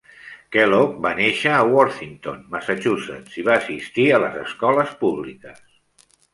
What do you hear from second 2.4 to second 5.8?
Massachusetts, i va assistir a les escoles públiques.